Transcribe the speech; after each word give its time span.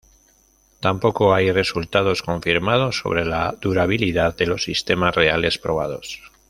Tampoco 0.79 1.35
hay 1.35 1.51
resultados 1.51 2.23
confirmados 2.23 2.97
sobre 2.97 3.23
la 3.23 3.53
durabilidad 3.61 4.35
de 4.35 4.47
los 4.47 4.63
sistemas 4.63 5.13
reales 5.13 5.59
probados. 5.59 6.23